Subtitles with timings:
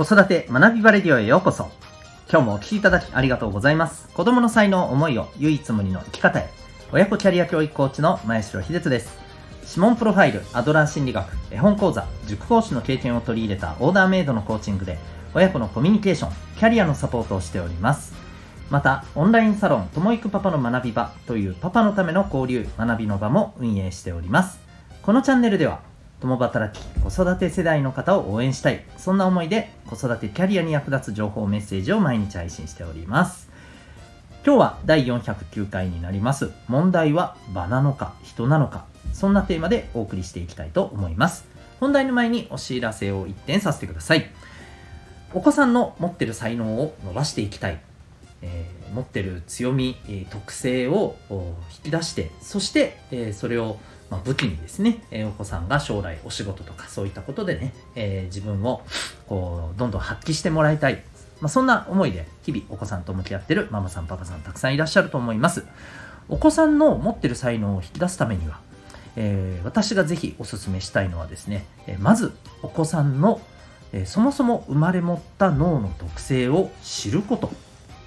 [0.00, 1.68] 子育て学びバレディオへようこそ。
[2.32, 4.08] 今日もお聴きいただきありがとうございます。
[4.14, 6.48] 子供の才能、思いを唯一無二の生き方へ。
[6.90, 9.18] 親子キャリア教育コーチの前城秀人です。
[9.68, 14.96] 指紋プロファイル、アドラー心理学、絵本講座、塾講師の経験を取り入れたオーダーメイドのコーチングで、
[15.34, 18.14] 親子のコミュニケーション、キャリアのサポートをしております。
[18.70, 24.60] また、オンラインサロン、ともいくパパの学び場というパパのための交流、学びの場も運営しております。
[25.02, 25.89] このチャンネルでは、
[26.20, 28.84] 共働き、子育て世代の方を応援したい。
[28.98, 33.48] そんな思いで子育てキャリアに役立つ情報メッセージを毎日配信しております。
[34.44, 36.50] 今日は第409回になります。
[36.68, 38.84] 問題は場なのか人なのか。
[39.12, 41.46] そんなテーマでお送りしていきたいと思います。
[41.80, 44.30] 本題の前にお知らせを一点させてください。
[45.32, 47.80] お子さんの持ってる才能を伸ばしていきたい。
[48.42, 53.78] えー、持ってる強みえ、特性を引き出して、そして、えー、それを
[54.10, 58.82] まあ、武器にですね、えー、お子さんが将来お仕事とかそういったことでね、えー、自分を
[59.28, 61.02] こうどんどん発揮してもらいたい、
[61.40, 65.64] まあ、そんな思いで日々お子さんと向き合ってるママさんパパさんたくさんいらっしゃると思います。
[66.28, 68.60] お子さんの持ってる才能を引き出すためには、
[69.16, 73.40] えー、私がぜひお勧めしたいのはですね、えまずお子さんの、
[73.92, 77.50] えそもそも生まれ持った脳の特性を知ること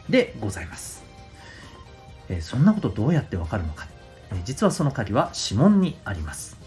[0.08, 1.04] でございます、
[2.30, 3.93] えそんなことどうやってわかるのか。
[4.46, 6.58] 実はその鍵は指紋にあります。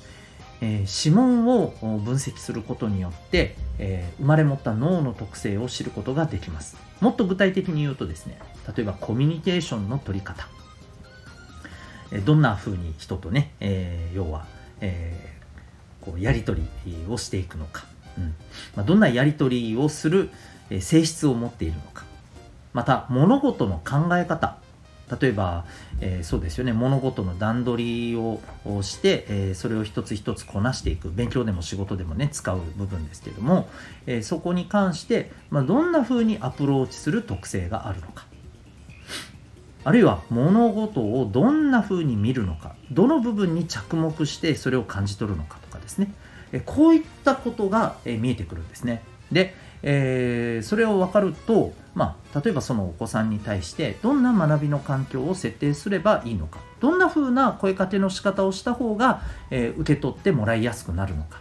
[0.60, 6.76] え、指紋を分析することによって、え、生まれ持った脳の特性を知ることができます。
[7.00, 8.38] もっと具体的に言うとですね、
[8.74, 10.48] 例えばコミュニケーションの取り方。
[12.12, 14.46] え、どんな風に人とね、え要は、
[14.80, 15.34] え
[16.00, 17.84] こうやり取りをしていくのか。
[18.16, 18.34] うん
[18.76, 20.30] ま、どんなやり取りをする
[20.80, 22.04] 性質を持っているのか。
[22.72, 24.58] また、物事の考え方。
[25.20, 25.64] 例えば、
[26.00, 26.72] えー、そうですよね。
[26.72, 28.40] 物事の段取りを
[28.82, 31.10] して、えー、それを一つ一つこなしていく。
[31.10, 33.68] 勉強でも仕事でもね使う部分ですけども、
[34.06, 38.26] えー、そこに関して、まあ、どんな風にアプローチする特性があるのか。
[39.84, 42.74] あるいは物事をどんな風に見るのか。
[42.90, 46.12] どの部分に着目してそれを感じ取るのかとかですね、
[46.50, 49.04] えこういったことが、え見えてくるんですね。
[49.30, 61.40] でえー、それを分かると、まあ、例えばそのお子さんに対してどんな学びの環境を設定すればいいのかどんな風な声かけの仕方をした方が、えー、受け取ってもらいやすくなるのか、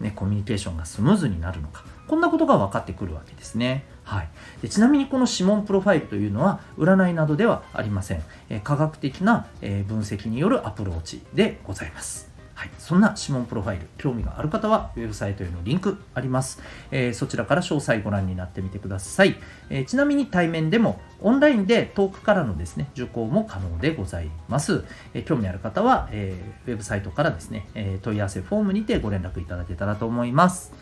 [0.00, 3.84] ね、コミュニケーションがスムーズになるのかこんなことが分かってくるわけですね。
[4.04, 4.28] はい、
[4.60, 12.31] でちなみにこの指紋プロファイルというのは占いなどではありません、えー、科学的な、え分析によるアプローチでございます。
[12.62, 16.62] はい、そんな指紋プロファイル、興味がある方は、ウェブサイトへのリンクあります。
[16.92, 19.34] えー、そちらから詳細ご覧になってみてください、
[19.68, 24.84] えー、ちなみに対面でも、オンラインで遠くからのですね、受講も可能でございます。
[25.12, 26.36] えー、興味ある方は、え
[26.68, 30.72] ウェブサイトからですね、え問い合わせフォームにてご連絡いただけたらと思います。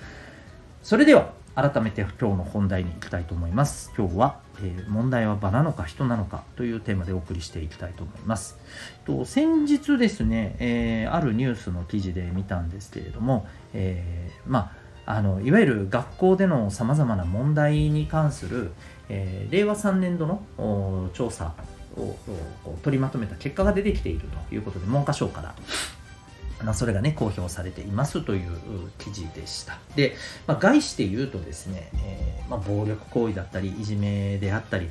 [0.82, 3.91] それでは、改めて今日の本題に行きたいと思います。
[3.97, 8.59] 今日は、えー、問題は場なのか人なのかというテーマでお送りしていきたいと思います。
[9.06, 14.72] と先日ですね、えー、あるニュースの記事で見たんですけれども、えー、ま
[15.06, 18.72] あ、あのいわゆる学校でのさまざまな問題に関する、
[19.09, 20.26] え令和3年度
[20.56, 21.53] の調査
[21.97, 22.16] を
[22.82, 25.54] 取りまとめた結果が出てきているということで文科省から
[26.65, 28.50] まあ、それがね、公表されていますという
[28.98, 29.78] 記事でした。
[29.97, 30.15] で、
[30.47, 34.88] まあ、概して言うとですね、えー、まあ、暴力行為だったり、いじめであったり、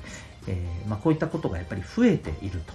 [0.48, 2.74] えー、まこういったことがやっぱり増えていると。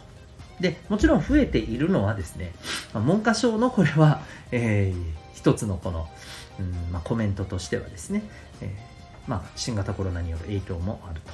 [0.61, 2.53] で、もちろん増えているのはですね、
[2.93, 4.23] ま文科省のこれは、
[4.53, 6.09] えー、一つのこの、
[6.59, 8.23] うんまコメントとしてはですね、
[8.61, 8.73] え
[9.27, 11.33] ま新型コロナによる影響もあると。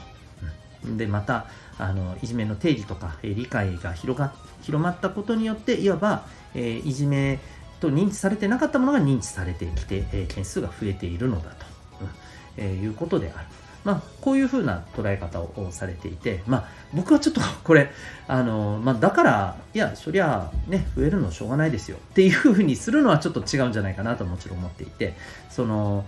[0.84, 1.46] でまた
[1.78, 4.32] あのいじめの定義とか、え理解が広が
[4.62, 7.38] 広まったことによっていわば、えいじめ
[7.80, 11.66] と認知されてなかったものが認知されてきて、え件数が増えているのだと、
[12.02, 12.08] うん
[12.56, 13.46] えいうことである。
[13.84, 17.90] まあ、こういうふうな捉え方をされていて、まあ、僕はちょっと これ、
[18.28, 25.14] あの、まあ、だから、いや、そりゃ、ね、増えるのしょうがないですよっていうふうにするのはちょっと違うんじゃないかなともちろん思っていて、
[25.48, 26.04] その、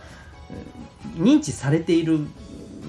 [1.16, 2.20] 認知されている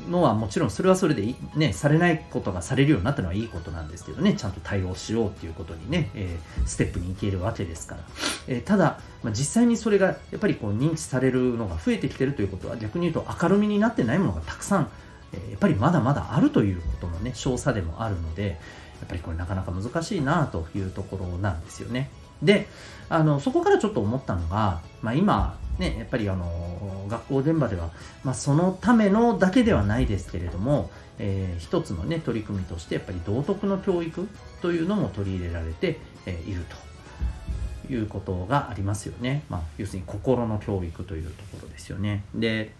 [0.10, 8.02] のはもちろんそれはそれでね、されないことがされるようになったのはいいことなんですけどね、ちゃんと対応しようっていうことにね、えー、ステップに行けるわけですから。
[8.48, 14.90] えー、ただ、まあ、実際にそれがやっぱりこう認知されるのが増えてきてるということは逆に言うと明るみになってないものがたくさん、
[15.32, 22.10] えー、やっぱりまだまだあるということのね、少佐でもあるので、やっぱりこれなかなか難しいなというところなんですよね。
[22.42, 22.68] で、
[23.10, 27.90] あの、そこからちょっと思ったのが、まあ今、ね、やっぱりあの学校現場では、
[28.24, 34.28] まあ、そのためのだけではないですけれども、えー、一つの、ね、取り組みとしてやっぱり道徳の教育
[34.62, 36.94] というのも取り入れられて、え、いると。
[37.90, 42.24] いうことがありますよね、まあ、要するに心の教育というところですよね。
[42.34, 42.72] で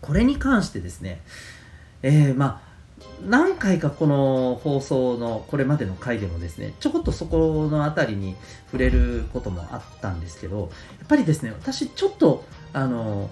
[0.00, 1.20] これに関してですね、
[2.02, 2.71] えー、まあ
[3.26, 8.36] 何回かこの放送のこれまでの回でもですねちょこっとそこの辺りに
[8.66, 13.30] 触れることもあったんですけどやっぱりですね私ちょっとあの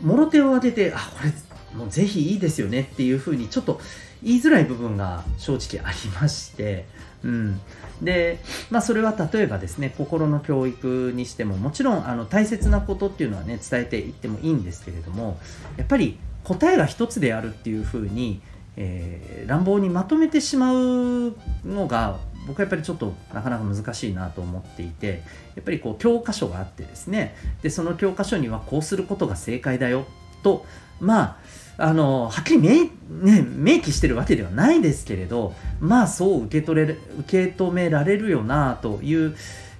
[0.00, 1.32] もろ手を挙げてあこれ
[1.78, 3.80] もうぜひいいですよねっていうふうにちょっと
[4.22, 6.86] 言いづらい部分が正直ありまして、
[7.22, 7.60] うん、
[8.00, 8.38] で、
[8.70, 15.38] まあ、それは例えばですね心の教育にしてももちろんあの大切なことっていうのはね伝えていってもいいんですけれども
[15.76, 18.42] やっぱり答えが一つであるっていうふうに、
[18.76, 25.22] えー、乱暴にまとめてしまうのが僕はやっぱりちょっとなかなか難しいなと思っていて
[25.54, 30.06] やっぱりこう教科書があってですねでその教科書にはこうすることが正解だよ
[30.42, 30.66] と
[31.00, 31.36] まあ
[31.76, 32.84] あのはっきり明,、
[33.22, 39.34] ね、明記してるわけではないですけれどまあそう受け取れ受け止められるよなという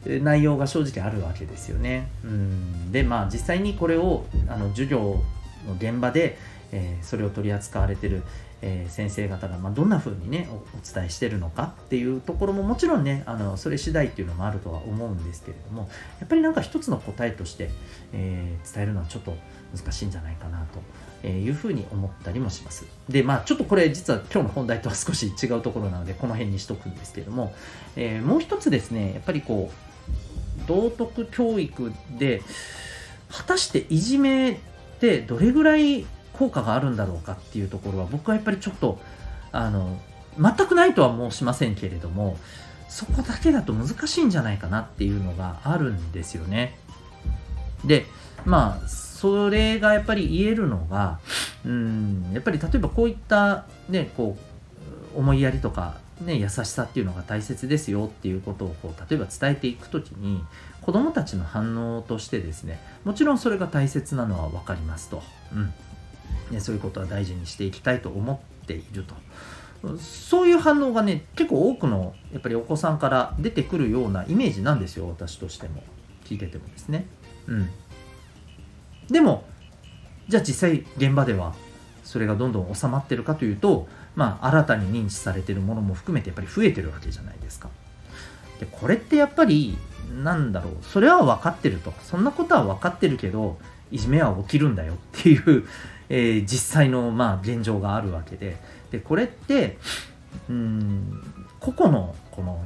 [0.06, 2.08] 内容が正直あるわけですよね。
[2.24, 5.22] うんでまあ実際にこれをあの授業
[5.66, 6.36] の現場で、
[6.72, 8.22] えー、それを取り扱われてる、
[8.66, 17.68] えー、先生方が、ま、どんな風にねお伝えしてるのかっていうところももちろんねあのそれ次第っていうのもあるとは思うんですけれどもやっぱりなんか一つの答えとして、
[18.14, 19.36] えー、伝えるのはちょっと
[19.76, 20.66] 難しいんじゃないかな
[21.22, 22.86] というふうに思ったりもします。
[23.08, 27.54] で、まあちょっとこれ実は今日の本題とは少し違うところなのでこの辺にしとくんですけれども、
[27.96, 32.42] えー、もう一つですね、やっぱりこう、道徳教育で
[33.30, 34.56] 果たしていじめっ
[35.00, 38.98] てどれぐらい効果があるんだろうかっていうところは僕はやっぱりちょっと
[39.52, 39.98] あの
[40.38, 42.36] 全くないとは申しませんけれども
[42.88, 46.78] そこだけだと難しいんじゃないかなっていうのがあるんですよね。
[47.84, 48.06] で
[48.44, 51.18] まあそれがやっぱり言えるのが
[51.64, 54.36] うんやっぱり例えばこういったねこ
[55.14, 60.44] う思いやりとかね、優しさっていうのが大切ですよっていうことをこう例えば伝えていく時に
[60.80, 65.22] 子どもたちの反応としてですねもちろんそれが大切なのは分かりますと、
[65.52, 65.74] うん
[66.54, 69.14] ね、そういうことは大事にしていきたいと思っていると。
[69.98, 75.82] そういう反応がね結構多くのやっぱりお子さんから出てくるようなイメージなんですよ私としても。
[76.24, 77.06] 聞いててもですね。
[77.46, 77.70] うん。
[79.08, 79.44] でも
[80.28, 81.54] じゃあ実際現場では
[82.02, 87.68] それがどんどん収まってるかというと、まあ、新たに認知されてるものも含めてやっぱり増えてるわけじゃないですか。
[88.60, 89.76] でこれってやっぱり
[90.22, 91.92] なんだろうそれは分かってると。
[92.02, 93.58] そんなことは分かってるけど
[93.90, 95.64] いじめは起きるんだよっていう、
[96.08, 98.56] えー、実際のまあ現状があるわけで
[98.90, 99.78] でこれって
[100.48, 101.22] うん
[101.60, 102.64] 個々のこの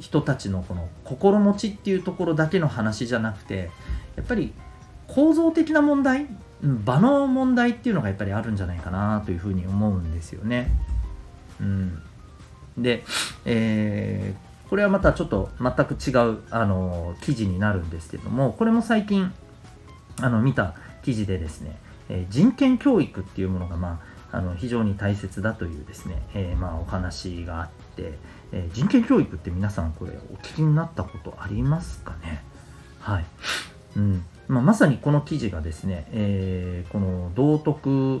[0.00, 3.70] 人たちのこの心持ちっていうところだけの話じゃなくて
[4.16, 4.52] やっぱり
[5.06, 6.26] 構造的な問題
[6.62, 10.70] 場の問題っていうのがやっぱりあるんじゃないかなというふうに思うんですよね。
[11.60, 12.02] うん、
[12.78, 13.04] で、
[13.44, 19.32] えー、これはまたちょっと全く違うあの記事になるんですけどもこれも最近
[20.22, 21.76] あの見た記事でですね、
[22.08, 28.14] え、人権教育っていうものが、まあ、あの非常に大切だというですね、えー、まあ、お話があって、
[28.52, 32.42] え人権教育って皆さんこれお聞きになったことありますかね？
[33.00, 33.24] はい。
[33.96, 34.24] うん。
[34.48, 38.20] まあ、まさにこの記事がですね、えー、この道徳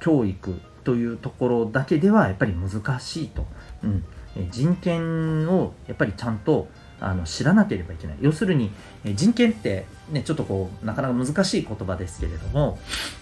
[0.00, 3.46] 教育というところだけではやっぱり難しいと、
[3.82, 4.04] うん、
[4.50, 6.68] 人権をやっぱりちゃんと
[7.04, 8.16] あの知らなければいけない。
[8.20, 8.70] 要するに
[9.04, 12.78] え人権って、ね、ちょっとこうなかなか難しい言葉ですけれども、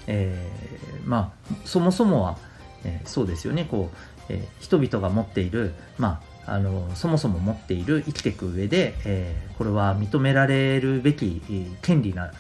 [0.07, 2.39] えー、まあそもそもは、
[2.85, 3.67] えー、そうですよね。
[3.69, 12.33] こう、えー、人々が持っている、まあ、あのそもそも持っている生きていく上で、え、これは認められるべき、え、権利な、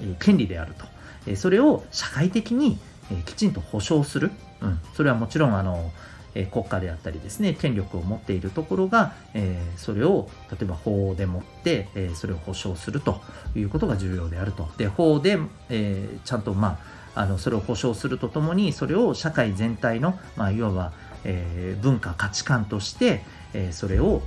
[0.00, 0.84] え、権利であると、
[1.26, 2.78] えそれを社会的に、
[3.12, 4.30] えきちんと保障する、
[4.60, 5.92] うん、それはもちろんあの、
[6.34, 13.20] え国家であったりですね権力を持っているところが、えそれを例えば法でもって、えそれを保障すると
[13.54, 14.68] いうことが重要であると。
[14.76, 16.78] で法で、えちゃんとま
[17.14, 20.92] ああのそれを保障するとともにそれを社会全体の、まあ、いわば、
[21.24, 23.22] え文化価値観として、
[23.52, 24.22] えそれを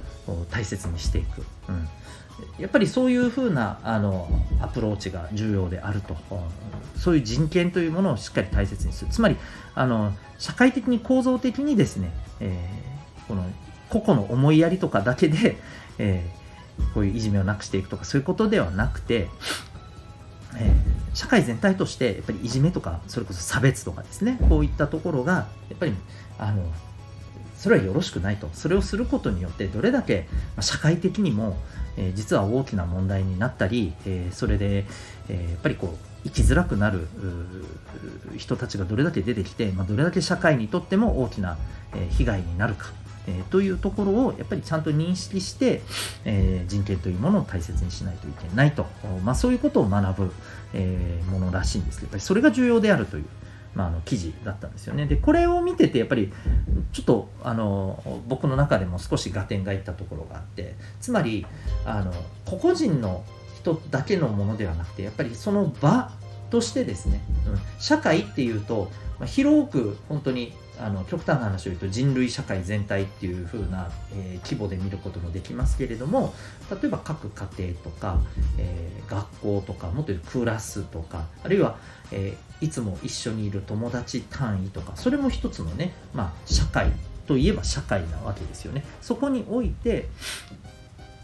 [0.51, 1.87] 大切にしていく、うん、
[2.59, 4.27] やっぱりそういうふうなあの
[4.61, 6.15] アプローチが重要であると。
[6.95, 9.11] そういう人権というものをしっかり大切にする。
[9.11, 9.35] つまり
[9.75, 13.43] あの社会的に構造的にですね、えー、この
[13.89, 15.57] 個々の思いやりとかだけで、
[15.97, 19.27] えー、こういういじめをなくしていくとかそういうことではなくて、
[20.57, 25.93] えー、社会全体としてやっぱりいじめとかそれこそ差別とかですねこういったところがやっぱり
[26.37, 26.63] あの
[27.57, 28.49] それはよろしくないと。
[28.53, 30.27] それをすることによってどれだけ
[30.59, 31.57] 社会的にも、
[31.97, 34.85] えー、実は大きな問題になったり、えー、それで、
[35.29, 37.07] え、やっぱりこう生きづらくなる
[38.37, 41.57] 人たちがどれだけ出てきて、まあ、どれだけ社会にとっても大きな、
[41.95, 42.91] え被害になるか
[43.27, 45.81] え、というところをやっぱりちゃんと認識して、
[46.25, 48.85] え、人権というものを大切にしないといけないと、
[49.23, 50.33] まあ、そういうことを学ぶ、
[50.73, 53.25] え、ものらしいんですけどやっぱりそれが重要であるという、
[53.75, 55.05] まあ、あの記事だったんですよね。
[55.05, 56.31] でこれを見ててやっぱり
[56.91, 61.45] ちょっとあの僕の中でも少し合点がいったところがあってつまり
[61.85, 62.13] あの
[62.45, 63.23] 個々人の
[63.55, 66.11] 人だけのものではなくてやっぱりその場
[66.49, 76.33] としてですね、うん、社会っていうと、まあ、広く本当にあの極端な話を言うと人類社会全体っていう風な、えー、規模で見ることもできますけれども
[76.71, 78.19] 例えば各家庭とか、
[78.57, 81.77] えー、学校とかもっと言うクラスとかあるいは、
[82.11, 86.91] えー、いつも一緒にいる友達単位とかそれも一つのね、まあ、社会
[87.27, 88.83] といえば社会なわけですよね。
[89.01, 90.07] そこにおいて、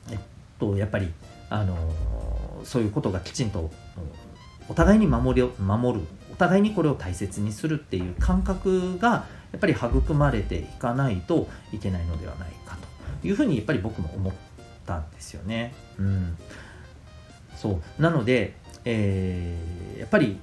[0.09, 0.17] えっ
[0.59, 1.11] と、やっぱり、
[1.49, 1.75] あの
[2.63, 3.71] そういうことがきちんと
[4.67, 12.77] お互いに守り守るお互いにこれを大切にするっていう感覚がやっぱり育まれていかないといけないのではないか
[13.21, 14.33] というふうにやっぱり僕も思っ
[14.85, 15.73] たんですよね。
[15.97, 16.37] うん、
[17.55, 18.53] そうなので、
[18.85, 20.39] えー、やっぱり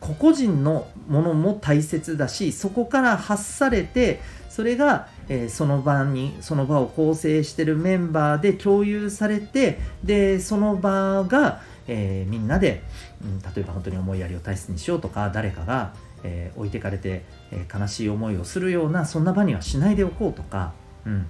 [0.00, 4.20] 個々人のものも大切だしそこから発されて
[4.50, 12.82] それが、えー、その場にその場を構成してるメンバーで共有されてでその場が、えー、みんなで、
[13.22, 20.72] うん、例えば本当に思いやりを大切にしようとか誰かがえー、置いてかれて、えー、悲しい思いをするようなそんな場にはしないでおこうとか、
[21.06, 21.26] うん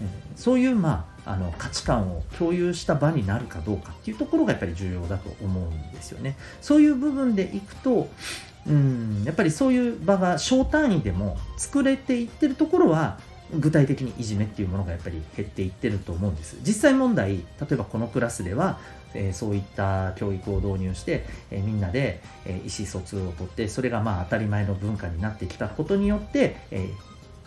[0.00, 6.36] えー、そういう、まあ、あの価値観を共有した場になるかどうかっていうところがやっぱり重要だと思うんですよね。
[6.62, 8.08] そういう部分でいくと
[8.66, 13.18] うんやっぱりそういう場が小単位でも作れていってるところは
[13.54, 16.56] 具体的にいじめっていうものがやっぱり減っていってると思うんです。
[16.62, 18.80] 実際問題、例えばこのクラスでは
[19.16, 26.88] えー、そういった教育を導入して、えー、みんなで、えー、意思疎通をとってそれがまあ当たり前の文化になってきたことによって、え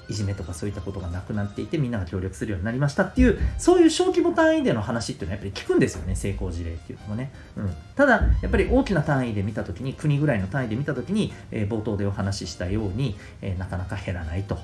[0.09, 14.57] いじめとかそういったことがなくなっていてみんなが協力するようになりましたっていうそういう小規模単位での話っていうのはやっぱり聞くんですよね成功事例っていうのもね、うん、ただやっぱり大きな単位で見た時に国ぐらいの単位で見た時に、えー、冒頭でお話ししたように、えー、なかなか減らないと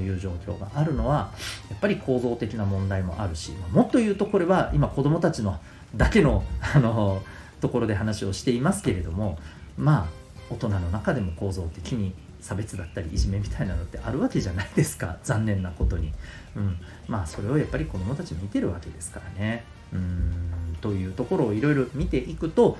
[0.00, 1.32] いう状況があるのは
[1.70, 5.58] やっぱり構造的な問題もあるしもっと言うとこれは今子どもたちの
[5.94, 6.44] だけの
[6.74, 7.22] あの
[7.60, 9.38] ところで話をしていますけれども
[9.76, 10.06] まあ
[10.50, 15.18] 大人の中でも構造的に差別だったりいじめみたいなのってあるわけじゃないですか。
[15.22, 16.12] 残念なことに、
[16.56, 19.64] うん、まあそれをやっぱり子どもたち見てるわけですからね。
[19.92, 20.76] うん。
[20.80, 22.78] というところをいろいろ見ていくと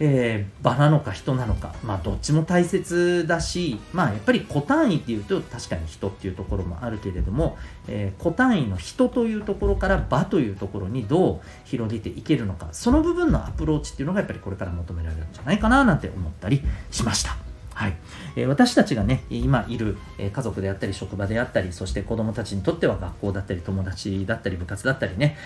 [0.00, 17.43] えー、場なのか人なのか、まあ、どっちも大切だし、まあ、やっぱり個単位っていうと確かに人っていうところもあるけれども、えー、個単位の人というところから場というところにどう広げていけるのかその部分のアプローチっていうのがやっぱりこれから求められるんじゃないかななんて思ったりしました。
[17.74, 17.96] はい、
[18.36, 25.36] え、私たちがね今いる、家族であったり職場であったりそして子どもたちにとっては学校だったり友達だったり部活だったりね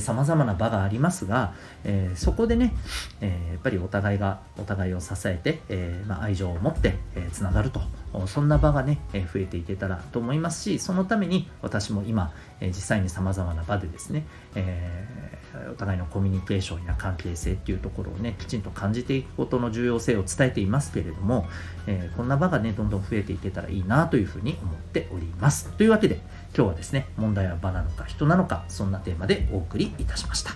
[0.00, 2.74] さまざまな場がありますが、えー、そこでね、
[3.20, 6.94] えやっぱりお互いがお互いを支えて、えまあ、愛情を持って
[7.32, 7.80] つな、がると。
[8.26, 15.40] そんな場がね、え増えていけたらと思いますしそのために私も今、え実際にさまざまな場でですね、え
[15.70, 21.46] お互いのコミュニケーションや関係性っていうところをねきちんと感じていくことの重要性を伝えていますけれども、
[21.86, 25.70] えー、こんな場がねどんどん増えていけたらいいなというふうに思っております。
[25.72, 26.20] というわけで
[26.56, 30.52] 今日はですね問題は場なのか人なのかそんなテーマでお送りいたしました。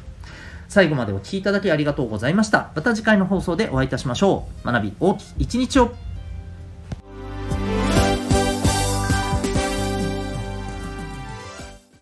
[0.69, 2.73] 最後までお聴きいただきありがとうございました。
[2.75, 4.67] また次回の放送でお会いいたしましょう。
[4.67, 6.06] 学び大きい一日を。